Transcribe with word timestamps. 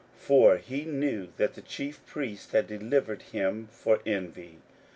41:015:010 0.17 0.21
For 0.25 0.57
he 0.57 0.85
knew 0.85 1.27
that 1.37 1.53
the 1.53 1.61
chief 1.61 2.03
priests 2.07 2.53
had 2.53 2.65
delivered 2.65 3.21
him 3.21 3.67
for 3.69 3.99
envy. 4.03 4.57